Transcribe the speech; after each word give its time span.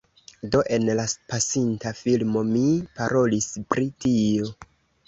Do 0.53 0.61
en 0.77 0.87
la 0.99 1.05
pasinta 1.33 1.93
filmo 2.01 2.45
mi 2.53 2.65
parolis 2.99 3.53
pri 3.73 3.89
tio 4.07 4.53